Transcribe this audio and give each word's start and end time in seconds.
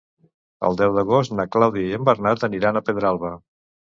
El 0.69 0.77
deu 0.79 0.93
d'agost 0.95 1.35
na 1.41 1.45
Clàudia 1.57 1.91
i 1.91 1.95
en 1.99 2.09
Bernat 2.09 2.45
aniran 2.49 2.79
a 2.79 2.83
Pedralba. 2.89 3.33